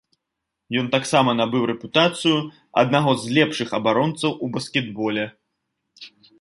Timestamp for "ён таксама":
0.81-1.35